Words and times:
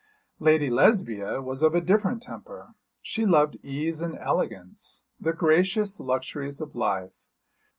Lady 0.39 0.67
Lesbia 0.67 1.43
was 1.43 1.61
of 1.61 1.75
a 1.75 1.79
different 1.79 2.23
temper. 2.23 2.73
She 3.03 3.23
loved 3.23 3.57
ease 3.61 4.01
and 4.01 4.17
elegance, 4.17 5.03
the 5.19 5.31
gracious 5.31 5.99
luxuries 5.99 6.59
of 6.59 6.73
life. 6.75 7.11